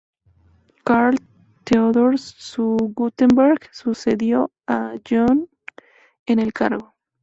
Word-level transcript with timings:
Karl- 0.83 1.21
Theodor 1.63 2.17
zu 2.17 2.75
Guttenberg 2.95 3.69
sucedió 3.71 4.51
a 4.65 4.93
Jung 5.07 5.47
en 6.25 6.39
el 6.39 6.53
cargo. 6.53 6.95